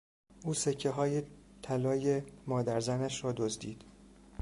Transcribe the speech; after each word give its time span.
او 0.45 0.53
سکههای 0.53 1.23
طلای 1.61 2.21
مادرزنش 2.47 3.23
را 3.23 3.31
دزدید. 3.31 3.83